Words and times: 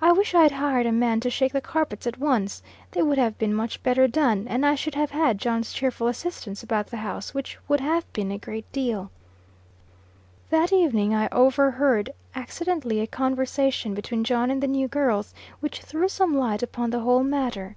I 0.00 0.12
wish 0.12 0.34
I'd 0.34 0.52
hired 0.52 0.86
a 0.86 0.92
man 0.92 1.20
to 1.20 1.28
shake 1.28 1.52
the 1.52 1.60
carpets 1.60 2.06
at 2.06 2.16
once; 2.16 2.62
they 2.92 3.02
would 3.02 3.18
have 3.18 3.36
been 3.36 3.52
much 3.52 3.82
better 3.82 4.08
done, 4.08 4.46
and 4.48 4.64
I 4.64 4.74
should 4.74 4.94
have 4.94 5.10
had 5.10 5.36
John's 5.36 5.74
cheerful 5.74 6.06
assistance 6.08 6.62
about 6.62 6.86
the 6.86 6.96
house, 6.96 7.34
which 7.34 7.58
would 7.68 7.80
have 7.80 8.10
been 8.14 8.32
a 8.32 8.38
great 8.38 8.64
deal." 8.72 9.10
That 10.48 10.72
evening 10.72 11.14
I 11.14 11.28
overheard, 11.32 12.08
accidentally, 12.34 13.00
a 13.02 13.06
conversation 13.06 13.92
between 13.92 14.24
John 14.24 14.50
and 14.50 14.62
the 14.62 14.68
new 14.68 14.88
girls, 14.88 15.34
which 15.60 15.82
threw 15.82 16.08
some 16.08 16.34
light 16.34 16.62
upon 16.62 16.88
the 16.88 17.00
whole 17.00 17.22
matter. 17.22 17.76